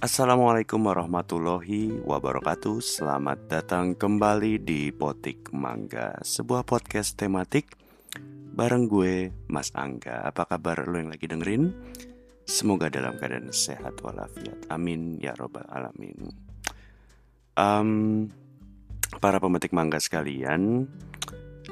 [0.00, 2.80] Assalamualaikum warahmatullahi wabarakatuh.
[2.80, 7.76] Selamat datang kembali di Potik Mangga Sebuah podcast tematik
[8.56, 10.24] Bareng gue, Mas Angga.
[10.24, 11.76] Apa kabar lo yang lagi dengerin?
[12.48, 14.72] Semoga dalam keadaan sehat walafiat.
[14.72, 16.32] Amin ya robbal alamin.
[17.60, 18.24] Um,
[19.20, 20.88] Para pemetik mangga sekalian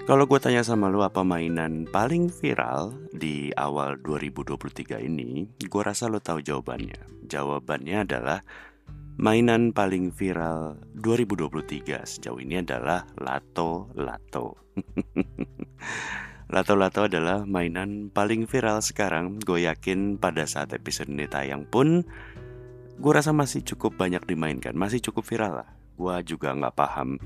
[0.08, 6.08] Kalau gue tanya sama lo apa mainan paling viral di awal 2023 ini Gue rasa
[6.08, 8.40] lo tahu jawabannya Jawabannya adalah
[9.20, 14.72] mainan paling viral 2023 sejauh ini adalah Lato Lato.
[16.56, 19.36] Lato Lato adalah mainan paling viral sekarang.
[19.44, 22.00] Gue yakin pada saat episode ini tayang pun
[22.96, 25.70] gue rasa masih cukup banyak dimainkan, masih cukup viral lah.
[26.00, 27.20] Gue juga nggak paham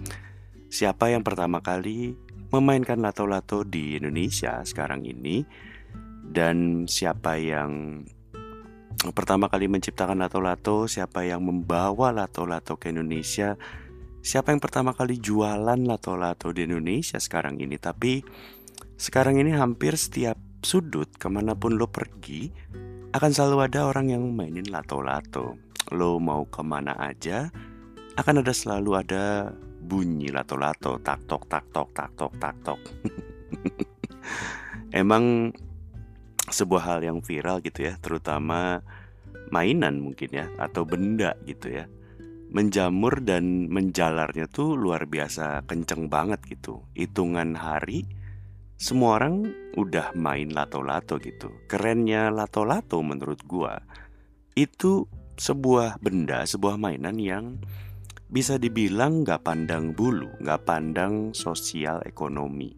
[0.72, 2.16] siapa yang pertama kali
[2.52, 5.42] memainkan Lato Lato di Indonesia sekarang ini
[6.23, 8.05] dan siapa yang
[9.11, 13.59] pertama kali menciptakan lato-lato, siapa yang membawa lato-lato ke Indonesia,
[14.22, 17.75] siapa yang pertama kali jualan lato-lato di Indonesia sekarang ini.
[17.77, 18.22] Tapi
[18.94, 22.47] sekarang ini hampir setiap sudut ke mana pun lo pergi
[23.12, 25.59] akan selalu ada orang yang mainin lato-lato.
[25.91, 27.50] Lo mau ke mana aja
[28.14, 29.50] akan ada selalu ada
[29.83, 32.80] bunyi lato-lato tak tok tak tok tak tok tak tok.
[35.02, 35.50] Emang
[36.47, 38.84] sebuah hal yang viral gitu ya, terutama
[39.50, 41.91] mainan mungkin ya atau benda gitu ya.
[42.53, 46.84] Menjamur dan menjalarnya tuh luar biasa kenceng banget gitu.
[46.92, 48.05] Hitungan hari
[48.77, 51.48] semua orang udah main lato-lato gitu.
[51.70, 53.80] Kerennya lato-lato menurut gua
[54.53, 55.08] itu
[55.41, 57.56] sebuah benda, sebuah mainan yang
[58.33, 62.72] bisa dibilang nggak pandang bulu, nggak pandang sosial ekonomi,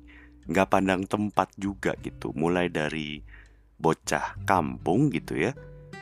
[0.51, 2.35] nggak pandang tempat juga gitu.
[2.35, 3.23] Mulai dari
[3.79, 5.55] bocah kampung gitu ya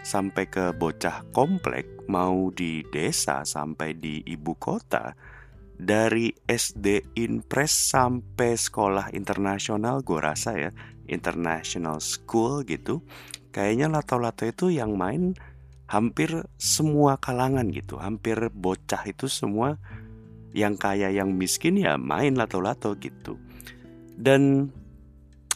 [0.03, 5.14] sampai ke bocah komplek mau di desa sampai di ibu kota
[5.79, 10.70] dari SD Inpres sampai sekolah internasional gue rasa ya
[11.07, 13.02] international school gitu
[13.55, 15.39] kayaknya lato-lato itu yang main
[15.92, 19.77] hampir semua kalangan gitu hampir bocah itu semua
[20.57, 23.36] yang kaya yang miskin ya main lato-lato gitu.
[24.17, 24.73] Dan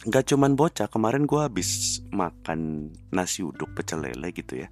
[0.07, 4.71] Gak cuman bocah, kemarin gue habis makan nasi uduk pecel lele gitu ya.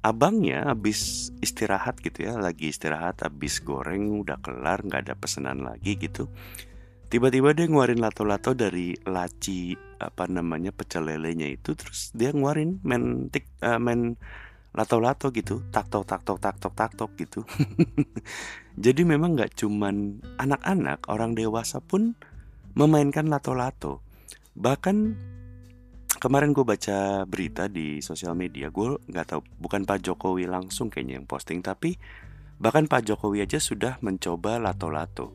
[0.00, 6.00] Abangnya habis istirahat gitu ya Lagi istirahat habis goreng udah kelar gak ada pesanan lagi
[6.00, 6.30] gitu.
[7.12, 13.28] Tiba-tiba dia ngeluarin lato-lato dari laci apa namanya pecel lelenya itu Terus dia ngeluarin main,
[13.28, 14.16] tik, uh, main
[14.72, 17.40] lato-lato gitu taktok taktok taktok taktok gitu
[18.84, 22.16] Jadi memang gak cuman anak-anak Orang dewasa pun
[22.72, 24.00] memainkan lato-lato
[24.56, 24.96] Bahkan
[26.22, 31.18] kemarin gue baca berita di sosial media, gue nggak tahu bukan Pak Jokowi langsung kayaknya
[31.18, 31.98] yang posting, tapi
[32.62, 35.34] bahkan Pak Jokowi aja sudah mencoba lato-lato.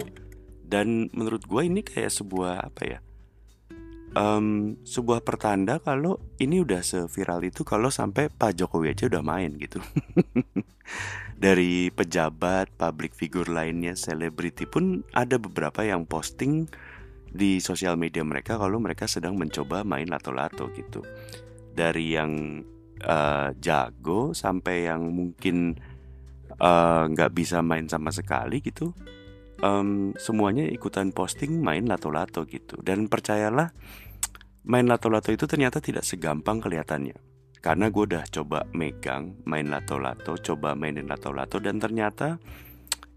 [0.64, 3.00] Dan menurut gue ini kayak sebuah apa ya?
[4.18, 9.54] Um, sebuah pertanda kalau ini udah seviral itu kalau sampai Pak Jokowi aja udah main
[9.62, 9.78] gitu.
[11.44, 16.66] Dari pejabat, public figure lainnya, selebriti pun ada beberapa yang posting
[17.30, 21.06] di sosial media mereka kalau mereka sedang mencoba main lato-lato gitu
[21.78, 22.64] dari yang
[23.06, 25.78] uh, jago sampai yang mungkin
[26.58, 28.98] eh, nggak uh, bisa main sama sekali gitu
[29.62, 33.70] um, semuanya ikutan posting main lato-lato gitu dan percayalah
[34.68, 37.16] main lato-lato itu ternyata tidak segampang kelihatannya.
[37.64, 42.38] Karena gue udah coba megang main lato-lato coba mainin lato-lato dan ternyata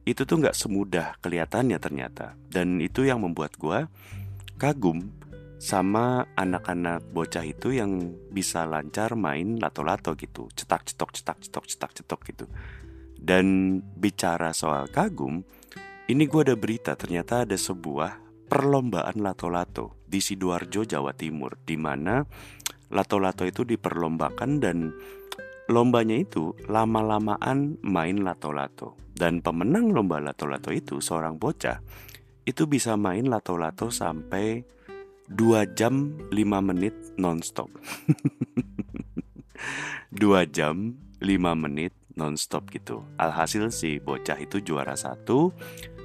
[0.08, 2.38] itu tuh nggak semudah kelihatannya ternyata.
[2.38, 3.84] Dan itu yang membuat gue
[4.56, 5.10] kagum
[5.60, 10.48] sama anak-anak bocah itu yang bisa lancar main lato-lato gitu.
[10.54, 12.46] Cetak cetok cetak cetok cetak cetok gitu.
[13.20, 15.44] Dan bicara soal kagum
[16.08, 18.18] ini gue ada berita ternyata ada sebuah
[18.48, 22.26] perlombaan lato-lato di sidoarjo jawa timur di mana
[22.90, 24.90] lato-lato itu diperlombakan dan
[25.70, 28.98] lombanya itu lama-lamaan main lato-lato.
[29.14, 31.78] Dan pemenang lomba lato-lato itu seorang bocah
[32.42, 34.66] itu bisa main lato-lato sampai
[35.30, 36.34] 2 jam 5
[36.66, 37.70] menit nonstop.
[40.10, 43.06] 2 jam 5 menit nonstop gitu.
[43.14, 45.54] Alhasil si bocah itu juara satu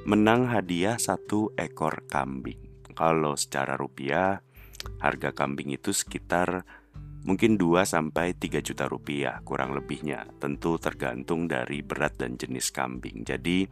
[0.05, 2.64] Menang hadiah satu ekor kambing
[2.95, 4.39] Kalau secara rupiah
[5.01, 6.65] Harga kambing itu sekitar
[7.25, 10.29] mungkin 2 sampai 3 juta rupiah kurang lebihnya.
[10.37, 13.25] Tentu tergantung dari berat dan jenis kambing.
[13.25, 13.65] Jadi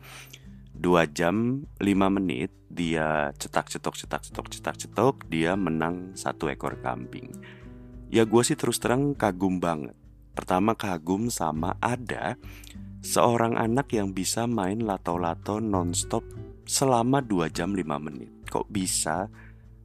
[0.73, 6.81] 2 jam 5 menit dia cetak cetok cetak cetok cetak cetok dia menang satu ekor
[6.81, 7.29] kambing.
[8.09, 9.97] Ya gue sih terus terang kagum banget.
[10.33, 12.41] Pertama kagum sama ada
[13.05, 16.25] seorang anak yang bisa main lato-lato nonstop
[16.65, 18.32] selama 2 jam 5 menit.
[18.53, 19.33] Kok bisa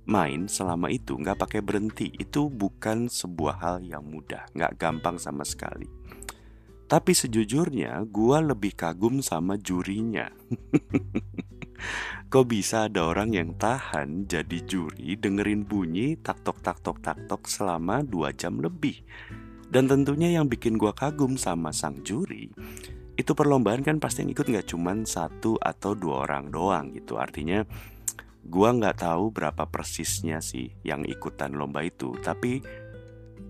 [0.05, 2.13] main selama itu nggak pakai berhenti?
[2.13, 5.89] Itu bukan sebuah hal yang mudah, nggak gampang sama sekali.
[6.85, 10.29] Tapi sejujurnya gue lebih kagum sama jurinya.
[12.33, 17.25] Kok bisa ada orang yang tahan jadi juri dengerin bunyi tak tok tak tok tak
[17.25, 19.01] tok selama 2 jam lebih?
[19.65, 22.53] Dan tentunya yang bikin gue kagum sama sang juri
[23.19, 27.67] itu perlombaan kan pasti yang ikut nggak cuman satu atau dua orang doang gitu artinya
[28.45, 32.61] gue nggak tahu berapa persisnya sih yang ikutan lomba itu tapi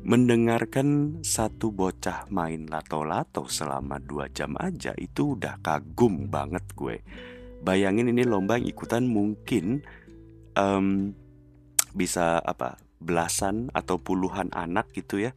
[0.06, 7.02] mendengarkan satu bocah main lato-lato selama dua jam aja itu udah kagum banget gue
[7.62, 9.82] bayangin ini lomba yang ikutan mungkin
[10.55, 11.12] um,
[11.93, 15.32] bisa apa belasan atau puluhan anak gitu ya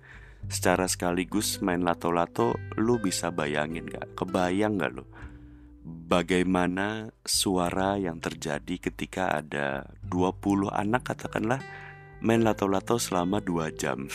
[0.50, 4.18] secara sekaligus main lato-lato lu bisa bayangin gak?
[4.18, 5.06] Kebayang gak lu?
[5.82, 11.58] Bagaimana suara yang terjadi ketika ada 20 anak katakanlah
[12.22, 14.06] main lato-lato selama 2 jam?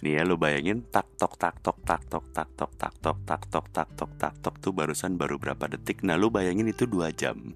[0.00, 3.42] Nih ya lu bayangin tak tok tak tok tak tok tak tok tak tok tak
[3.52, 6.00] tok tak tok tak tok tuh barusan baru berapa detik?
[6.00, 7.36] Nah lu bayangin itu 2 jam.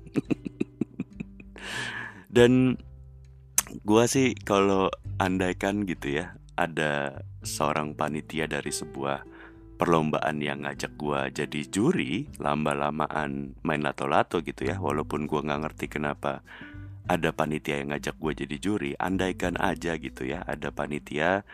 [2.37, 2.77] Dan
[3.89, 9.34] gua sih kalau andaikan gitu ya ada seorang panitia dari sebuah
[9.75, 15.87] perlombaan yang ngajak gua jadi juri lama-lamaan main lato-lato gitu ya walaupun gua nggak ngerti
[15.91, 16.47] kenapa
[17.05, 21.45] ada panitia yang ngajak gue jadi juri andaikan aja gitu ya ada panitia.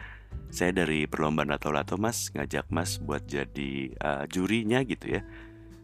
[0.51, 5.23] Saya dari perlombaan lato-lato mas ngajak mas buat jadi uh, jurinya gitu ya.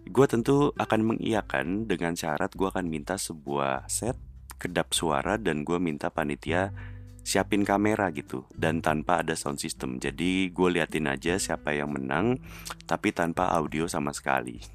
[0.06, 4.14] Gue tentu akan mengiyakan dengan syarat gue akan minta sebuah set
[4.62, 6.70] kedap suara dan gue minta panitia
[7.26, 9.98] siapin kamera gitu dan tanpa ada sound system.
[9.98, 12.38] Jadi gue liatin aja siapa yang menang
[12.86, 14.62] tapi tanpa audio sama sekali.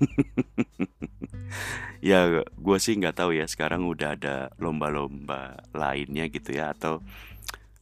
[2.02, 7.04] Ya gue sih nggak tahu ya sekarang udah ada lomba-lomba lainnya gitu ya atau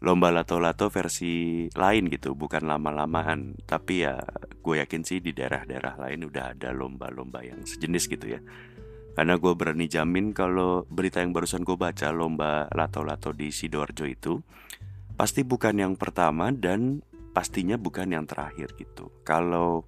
[0.02, 3.56] lomba lato-lato versi lain gitu bukan lama-lamaan.
[3.64, 4.20] Tapi ya
[4.60, 8.42] gue yakin sih di daerah-daerah lain udah ada lomba-lomba yang sejenis gitu ya
[9.18, 14.40] karena gue berani jamin kalau berita yang barusan gue baca lomba lato-lato di Sidoarjo itu
[15.20, 17.04] pasti bukan yang pertama dan
[17.36, 19.12] pastinya bukan yang terakhir gitu.
[19.28, 19.84] Kalau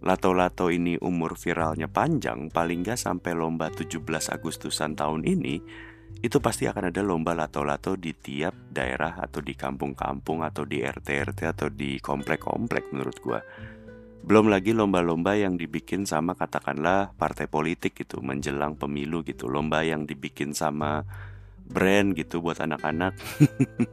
[0.00, 4.00] lato-lato ini umur viralnya panjang, paling nggak sampai lomba 17
[4.32, 5.60] Agustusan tahun ini,
[6.20, 11.40] itu pasti akan ada lomba lato-lato di tiap daerah atau di kampung-kampung atau di RT-RT
[11.46, 13.40] atau di komplek-komplek menurut gue.
[14.20, 19.48] Belum lagi lomba-lomba yang dibikin sama katakanlah partai politik gitu menjelang pemilu gitu.
[19.48, 21.02] Lomba yang dibikin sama
[21.70, 23.16] brand gitu buat anak-anak.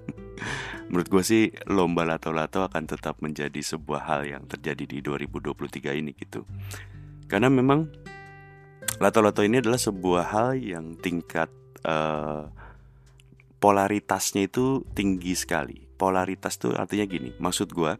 [0.89, 6.12] Menurut gue sih lomba lato-lato akan tetap menjadi sebuah hal yang terjadi di 2023 ini
[6.15, 6.44] gitu.
[7.27, 7.88] Karena memang
[8.97, 11.51] lato-lato ini adalah sebuah hal yang tingkat
[11.83, 12.47] uh,
[13.59, 15.85] polaritasnya itu tinggi sekali.
[15.97, 17.97] Polaritas tuh artinya gini, maksud gue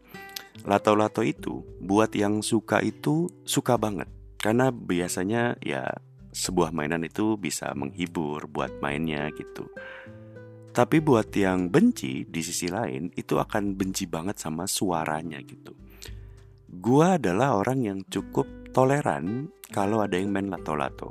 [0.66, 5.90] lato-lato itu buat yang suka itu suka banget karena biasanya ya
[6.38, 9.66] sebuah mainan itu bisa menghibur buat mainnya gitu.
[10.70, 15.74] Tapi buat yang benci di sisi lain itu akan benci banget sama suaranya gitu.
[16.68, 21.10] Gua adalah orang yang cukup toleran kalau ada yang main lato-lato.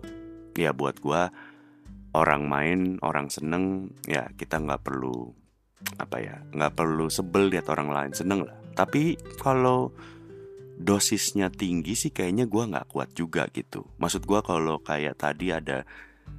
[0.56, 1.28] Ya buat gua
[2.16, 5.36] orang main, orang seneng, ya kita nggak perlu
[6.00, 8.67] apa ya, nggak perlu sebel lihat orang lain seneng lah.
[8.78, 9.90] Tapi kalau
[10.78, 13.90] dosisnya tinggi sih kayaknya gue nggak kuat juga gitu.
[13.98, 15.82] Maksud gue kalau kayak tadi ada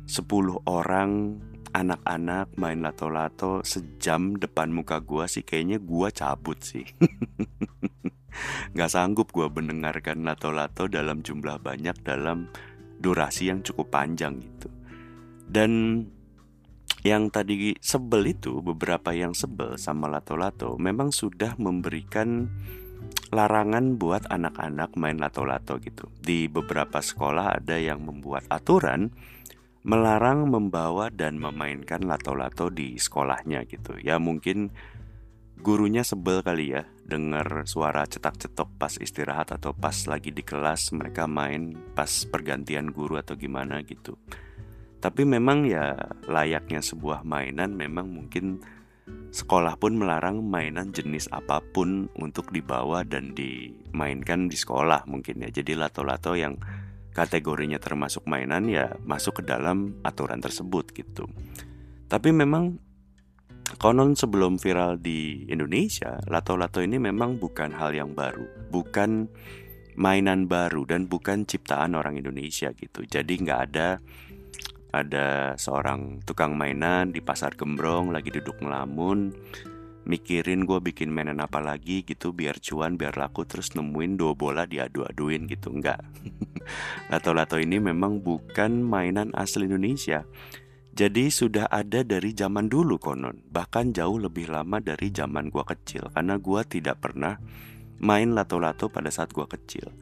[0.06, 1.42] 10 orang
[1.74, 6.86] anak-anak main lato-lato sejam depan muka gue sih kayaknya gue cabut sih.
[8.78, 12.46] Gak sanggup gue mendengarkan lato-lato dalam jumlah banyak dalam
[13.02, 14.70] durasi yang cukup panjang gitu.
[15.48, 16.04] Dan
[17.06, 22.50] yang tadi sebel itu beberapa yang sebel sama lato-lato memang sudah memberikan
[23.30, 26.10] larangan buat anak-anak main lato-lato gitu.
[26.18, 29.12] Di beberapa sekolah ada yang membuat aturan
[29.86, 33.94] melarang membawa dan memainkan lato-lato di sekolahnya gitu.
[34.02, 34.74] Ya mungkin
[35.58, 41.26] gurunya sebel kali ya dengar suara cetak-cetok pas istirahat atau pas lagi di kelas mereka
[41.26, 44.18] main pas pergantian guru atau gimana gitu.
[44.98, 45.94] Tapi memang ya
[46.26, 48.58] layaknya sebuah mainan memang mungkin
[49.28, 55.50] sekolah pun melarang mainan jenis apa pun untuk dibawa dan dimainkan di sekolah mungkin ya.
[55.52, 56.58] Jadi lato-lato yang
[57.14, 61.26] kategorinya termasuk mainan ya masuk ke dalam aturan tersebut gitu.
[62.08, 62.78] Tapi memang
[63.76, 69.28] konon sebelum viral di Indonesia, lato-lato ini memang bukan hal yang baru, bukan
[69.98, 73.04] mainan baru dan bukan ciptaan orang Indonesia gitu.
[73.04, 73.98] Jadi nggak ada
[74.88, 79.36] ada seorang tukang mainan di pasar gembrong lagi duduk ngelamun.
[80.08, 84.64] Mikirin gue bikin mainan apa lagi gitu biar cuan biar laku terus nemuin dua bola
[84.64, 85.68] diadu-aduin gitu.
[85.68, 86.00] Enggak.
[87.12, 90.24] Lato-lato ini memang bukan mainan asli Indonesia.
[90.96, 93.44] Jadi sudah ada dari zaman dulu konon.
[93.52, 96.08] Bahkan jauh lebih lama dari zaman gue kecil.
[96.16, 97.36] Karena gue tidak pernah
[98.00, 99.92] main lato-lato pada saat gue kecil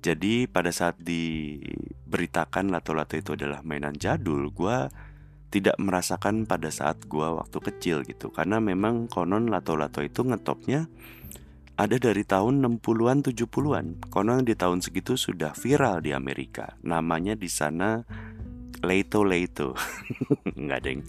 [0.00, 4.88] jadi pada saat diberitakan lato-lato itu adalah mainan jadul gue
[5.50, 10.86] tidak merasakan pada saat gua waktu kecil gitu karena memang konon lato-lato itu ngetopnya
[11.80, 14.12] ada dari tahun 60-an 70-an.
[14.12, 16.76] Konon di tahun segitu sudah viral di Amerika.
[16.84, 18.04] Namanya di sana
[18.84, 19.72] Leito Leito.
[20.60, 21.00] Enggak deng.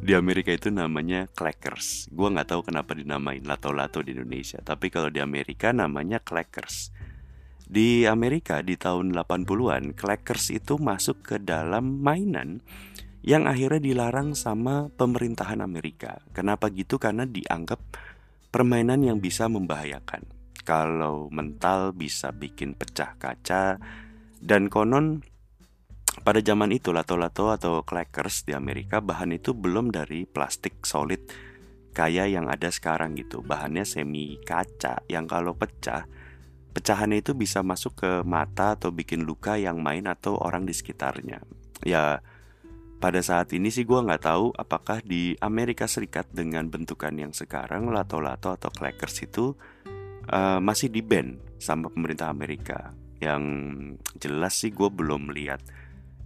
[0.00, 2.08] di Amerika itu namanya Clackers.
[2.08, 6.92] Gua nggak tahu kenapa dinamain lato-lato di Indonesia, tapi kalau di Amerika namanya Clackers.
[7.70, 12.58] Di Amerika di tahun 80-an, clackers itu masuk ke dalam mainan
[13.22, 16.18] yang akhirnya dilarang sama pemerintahan Amerika.
[16.34, 16.98] Kenapa gitu?
[16.98, 17.78] Karena dianggap
[18.50, 20.26] permainan yang bisa membahayakan.
[20.66, 23.78] Kalau mental bisa bikin pecah kaca
[24.42, 25.22] dan konon
[26.20, 31.22] pada zaman itu lato-lato atau clackers di Amerika bahan itu belum dari plastik solid
[31.94, 33.42] kayak yang ada sekarang gitu.
[33.42, 36.06] Bahannya semi kaca yang kalau pecah
[36.70, 41.42] pecahannya itu bisa masuk ke mata atau bikin luka yang main atau orang di sekitarnya.
[41.82, 42.22] Ya,
[43.00, 47.90] pada saat ini sih gue nggak tahu apakah di Amerika Serikat dengan bentukan yang sekarang
[47.90, 49.56] lato-lato atau clackers itu
[50.30, 52.94] uh, masih di ban sama pemerintah Amerika.
[53.20, 53.42] Yang
[54.16, 55.60] jelas sih gue belum lihat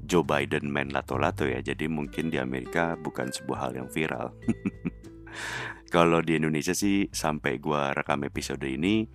[0.05, 4.37] Joe Biden main lato-lato ya, jadi mungkin di Amerika bukan sebuah hal yang viral.
[5.95, 9.07] Kalau di Indonesia sih sampai gue rekam episode ini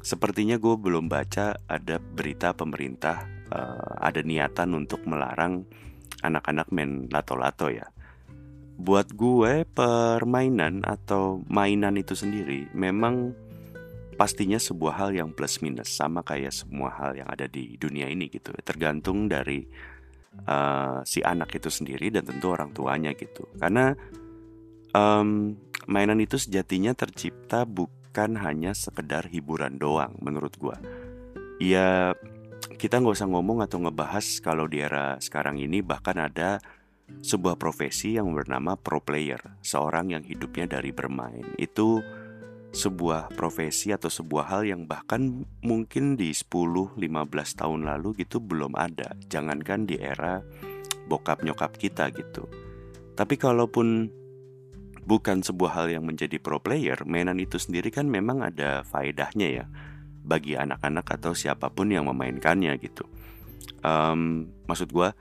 [0.00, 5.68] sepertinya gue belum baca ada berita pemerintah uh, ada niatan untuk melarang
[6.24, 7.84] anak-anak main lato-lato ya.
[8.74, 13.36] Buat gue permainan atau mainan itu sendiri memang
[14.14, 18.32] pastinya sebuah hal yang plus minus sama kayak semua hal yang ada di dunia ini
[18.32, 18.50] gitu.
[18.64, 19.62] Tergantung dari
[20.46, 23.46] uh, si anak itu sendiri dan tentu orang tuanya gitu.
[23.58, 23.94] Karena
[24.94, 25.54] um,
[25.86, 30.76] mainan itu sejatinya tercipta bukan hanya sekedar hiburan doang menurut gue.
[31.62, 32.12] Ya
[32.74, 36.58] kita nggak usah ngomong atau ngebahas kalau di era sekarang ini bahkan ada
[37.04, 41.44] sebuah profesi yang bernama pro player, seorang yang hidupnya dari bermain.
[41.60, 42.00] Itu
[42.74, 46.98] sebuah profesi atau sebuah hal yang bahkan mungkin di 10-15
[47.54, 49.14] tahun lalu gitu belum ada.
[49.30, 50.42] Jangankan di era
[51.06, 52.50] bokap nyokap kita gitu.
[53.14, 54.10] Tapi kalaupun
[55.06, 59.64] bukan sebuah hal yang menjadi pro player, mainan itu sendiri kan memang ada faedahnya ya
[60.26, 63.06] bagi anak-anak atau siapa pun yang memainkannya gitu.
[63.86, 65.14] Um, maksud gue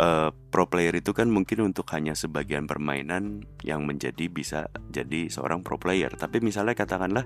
[0.00, 5.60] uh, pro player itu kan mungkin untuk hanya sebagian permainan yang menjadi bisa jadi seorang
[5.64, 6.12] pro player.
[6.12, 7.24] Tapi misalnya katakanlah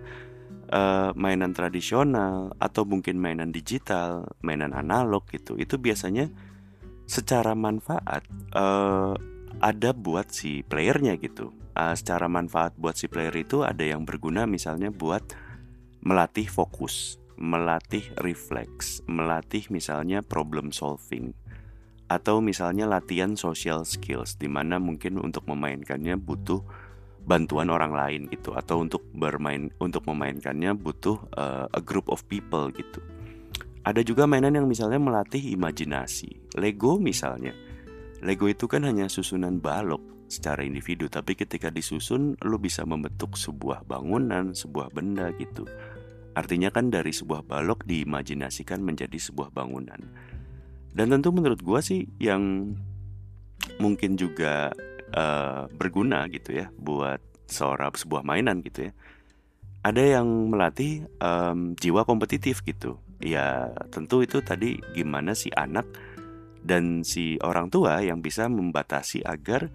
[0.73, 6.31] uh, mainan tradisional atau mungkin mainan digital, mainan analog gitu, itu biasanya
[7.11, 8.23] secara manfaat
[8.55, 9.19] uh,
[9.59, 14.47] ada buat si playernya gitu uh, secara manfaat buat si player itu ada yang berguna
[14.47, 15.23] misalnya buat
[16.01, 21.37] melatih fokus, melatih refleks, melatih misalnya problem solving
[22.11, 26.59] atau misalnya latihan social skills di mana mungkin untuk memainkannya butuh
[27.23, 32.67] bantuan orang lain gitu atau untuk bermain untuk memainkannya butuh uh, a group of people
[32.75, 32.99] gitu.
[33.87, 36.59] Ada juga mainan yang misalnya melatih imajinasi.
[36.59, 37.55] Lego misalnya.
[38.21, 43.83] Lego itu kan hanya susunan balok secara individu tapi ketika disusun lu bisa membentuk sebuah
[43.83, 45.67] bangunan sebuah benda gitu
[46.39, 49.99] artinya kan dari sebuah balok diimajinasikan menjadi sebuah bangunan
[50.95, 52.75] dan tentu menurut gua sih yang
[53.79, 54.75] mungkin juga
[55.15, 57.21] uh, berguna gitu ya buat
[57.51, 58.93] seorang sebuah mainan gitu ya.
[59.81, 63.01] Ada yang melatih um, jiwa kompetitif gitu.
[63.21, 65.89] Ya tentu itu tadi gimana si anak
[66.61, 69.73] dan si orang tua yang bisa membatasi agar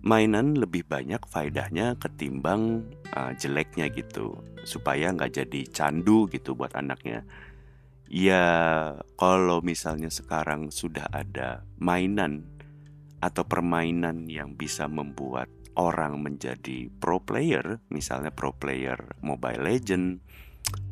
[0.00, 4.40] mainan lebih banyak faedahnya ketimbang uh, jeleknya gitu.
[4.64, 7.22] Supaya nggak jadi candu gitu buat anaknya
[8.06, 8.44] ya
[9.18, 12.46] kalau misalnya sekarang sudah ada mainan
[13.18, 20.24] atau permainan yang bisa membuat orang menjadi pro player misalnya pro player Mobile Legend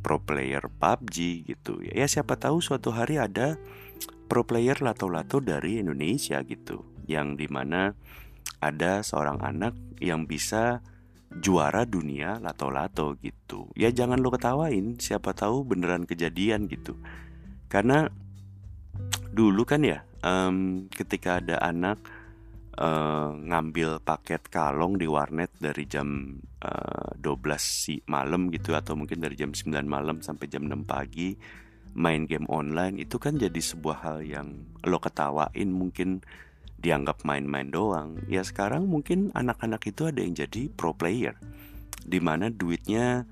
[0.05, 3.57] pro player PUBG gitu ya siapa tahu suatu hari ada
[4.29, 7.97] pro player lato-lato dari Indonesia gitu yang di mana
[8.61, 10.81] ada seorang anak yang bisa
[11.39, 13.71] juara dunia lato-lato gitu.
[13.75, 16.95] Ya jangan lo ketawain, siapa tahu beneran kejadian gitu.
[17.67, 18.07] Karena
[19.35, 21.99] dulu kan ya, um, ketika ada anak
[22.79, 29.23] uh, ngambil paket kalong di warnet dari jam uh, 12 si malam gitu atau mungkin
[29.23, 31.35] dari jam 9 malam sampai jam 6 pagi
[31.95, 36.27] main game online itu kan jadi sebuah hal yang lo ketawain mungkin
[36.85, 38.21] dianggap main-main doang.
[38.29, 41.33] Ya sekarang mungkin anak-anak itu ada yang jadi pro player,
[42.05, 43.25] di mana duitnya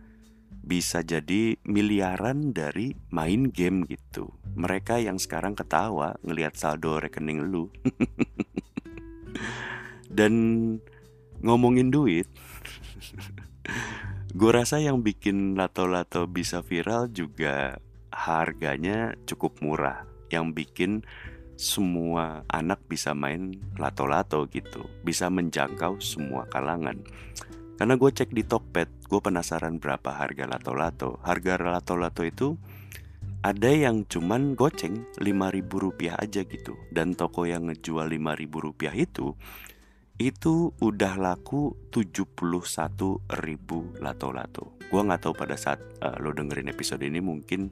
[0.62, 4.32] bisa jadi miliaran dari main game gitu.
[4.56, 7.68] Mereka yang sekarang ketawa ngelihat saldo rekening lu.
[10.08, 10.32] Dan
[11.42, 12.30] ngomongin duit,
[14.38, 17.76] gue rasa yang bikin lato-lato bisa viral juga
[18.08, 20.08] harganya cukup murah.
[20.32, 20.92] Yang bikin
[21.62, 26.98] semua anak bisa main lato-lato gitu Bisa menjangkau semua kalangan.
[27.78, 31.22] Karena gue cek di Tokped Gue penasaran berapa harga lato-lato.
[31.22, 32.58] Harga lato-lato itu
[33.42, 36.74] ada yang cuman goceng 5000 rupiah aja gitu.
[36.90, 39.38] Dan toko yang ngejual 5000 rupiah itu
[40.18, 44.74] Itu udah laku 71 ribu lato-lato.
[44.90, 47.70] Gue gak tahu pada saat uh, lo dengerin episode ini mungkin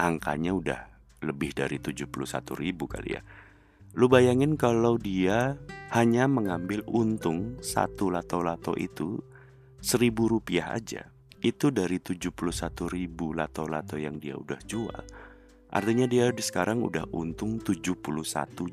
[0.00, 0.80] angkanya udah
[1.20, 2.08] lebih dari 71
[2.56, 3.22] ribu kali ya.
[3.98, 5.58] Lu bayangin kalau dia
[5.90, 9.18] hanya mengambil untung satu lato-lato itu
[9.82, 11.10] seribu rupiah aja.
[11.40, 12.30] Itu dari 71
[12.86, 15.02] ribu lato-lato yang dia udah jual.
[15.70, 17.98] Artinya dia di sekarang udah untung 71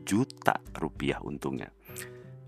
[0.06, 1.70] juta rupiah untungnya.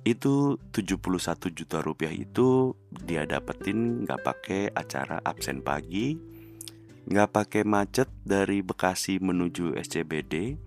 [0.05, 6.17] Itu 71 juta rupiah itu dia dapetin nggak pakai acara absen pagi
[7.09, 10.61] nggak pakai macet dari Bekasi menuju SCBD,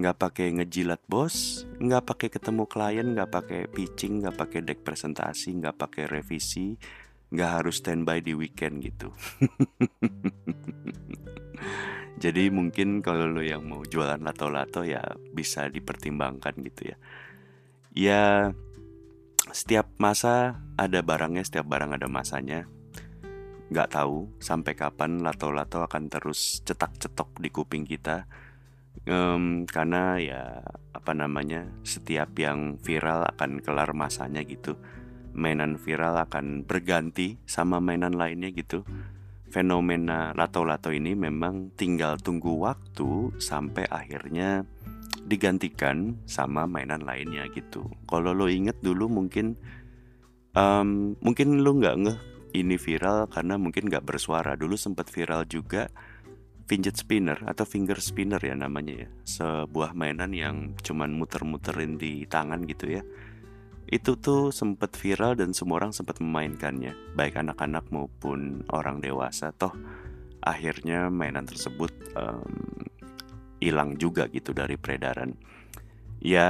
[0.00, 5.60] nggak pakai ngejilat bos, nggak pakai ketemu klien, nggak pakai pitching, nggak pakai deck presentasi,
[5.60, 6.80] nggak pakai revisi,
[7.28, 9.12] nggak harus standby di weekend gitu.
[12.24, 15.04] Jadi mungkin kalau lo yang mau jualan lato-lato ya
[15.36, 16.96] bisa dipertimbangkan gitu ya.
[17.92, 18.22] Ya
[19.52, 22.64] setiap masa ada barangnya, setiap barang ada masanya
[23.72, 28.28] nggak tahu sampai kapan lato-lato akan terus cetak-cetok di kuping kita.
[29.04, 30.42] Um, karena ya
[30.94, 34.76] apa namanya setiap yang viral akan kelar masanya gitu.
[35.34, 38.86] Mainan viral akan berganti sama mainan lainnya gitu.
[39.50, 44.66] Fenomena lato-lato ini memang tinggal tunggu waktu sampai akhirnya
[45.26, 47.90] digantikan sama mainan lainnya gitu.
[48.06, 49.58] Kalau lo inget dulu mungkin
[50.54, 52.18] um, mungkin lo nggak ngeh
[52.54, 54.54] ini viral karena mungkin gak bersuara.
[54.54, 55.90] Dulu sempat viral juga
[56.64, 59.08] fidget spinner atau finger spinner ya namanya ya.
[59.26, 63.02] Sebuah mainan yang cuman muter-muterin di tangan gitu ya.
[63.84, 69.52] Itu tuh sempat viral dan semua orang sempat memainkannya, baik anak-anak maupun orang dewasa.
[69.52, 69.76] Toh
[70.40, 71.92] akhirnya mainan tersebut
[73.60, 75.36] hilang um, juga gitu dari peredaran.
[76.24, 76.48] Ya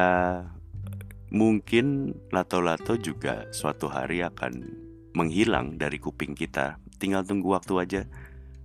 [1.35, 6.83] mungkin lato-lato juga suatu hari akan menghilang dari kuping kita.
[6.99, 8.03] Tinggal tunggu waktu aja.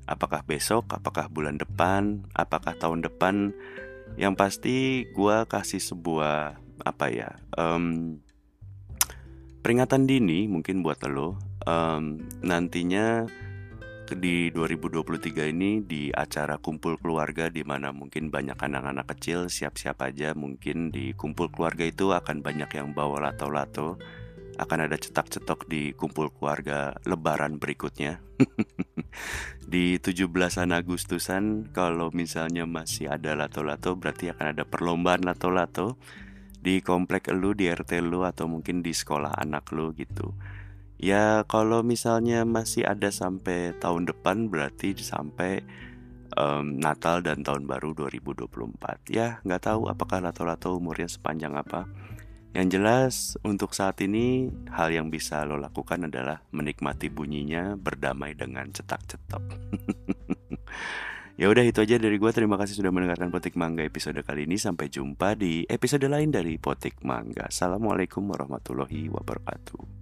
[0.10, 3.54] Apakah besok, apakah bulan depan, apakah tahun depan.
[4.18, 4.78] Yang pasti
[5.14, 8.18] gue kasih sebuah apa ya um,
[9.60, 11.36] peringatan dini mungkin buat lo
[11.68, 13.28] um, nantinya
[14.10, 20.34] di 2023 ini di acara kumpul keluarga di mana mungkin banyak anak-anak kecil siap-siap aja
[20.34, 24.02] mungkin di kumpul keluarga itu akan banyak yang bawa lato-lato
[24.60, 28.20] akan ada cetak-cetok di kumpul keluarga lebaran berikutnya.
[29.74, 35.96] di 17-an Agustusan kalau misalnya masih ada lato-lato berarti akan ada perlombaan lato-lato
[36.60, 40.36] di komplek lu, di RT lu atau mungkin di sekolah anak lu gitu.
[41.00, 45.64] Ya kalau misalnya masih ada sampai tahun depan berarti sampai
[46.36, 49.08] um, Natal dan tahun baru 2024.
[49.08, 51.88] Ya nggak tahu apakah lato-lato umurnya sepanjang apa.
[52.50, 58.74] Yang jelas untuk saat ini hal yang bisa lo lakukan adalah menikmati bunyinya berdamai dengan
[58.74, 59.44] cetak-cetok.
[61.42, 62.32] ya udah itu aja dari gue.
[62.34, 64.58] Terima kasih sudah mendengarkan Potik Mangga episode kali ini.
[64.58, 67.54] Sampai jumpa di episode lain dari Potik Mangga.
[67.54, 69.99] Assalamualaikum warahmatullahi wabarakatuh.